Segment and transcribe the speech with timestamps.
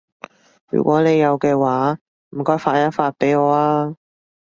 [0.69, 1.99] 如果你有嘅話，
[2.31, 3.95] 唔該發一發畀我啊